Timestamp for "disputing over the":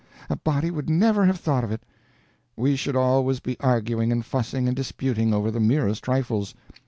4.75-5.59